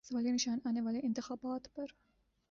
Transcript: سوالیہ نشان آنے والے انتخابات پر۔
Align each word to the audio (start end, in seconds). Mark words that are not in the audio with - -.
سوالیہ 0.03 0.31
نشان 0.31 0.59
آنے 0.65 0.81
والے 0.81 0.99
انتخابات 1.03 1.67
پر۔ 1.75 1.85